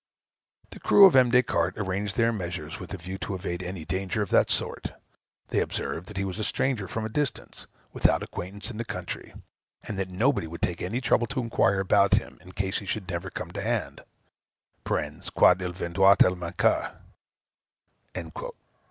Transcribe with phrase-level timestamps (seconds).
[0.71, 1.29] The crew of M.
[1.29, 4.93] Des Cartes arranged their measures with a view to evade any danger of that sort.
[5.49, 9.35] They observed that he was a stranger from a distance, without acquaintance in the country,
[9.83, 13.07] and that nobody would take any trouble to inquire about him, in case he should
[13.09, 14.03] never come to hand,
[14.85, 16.95] (quand il viendroit à manquer.")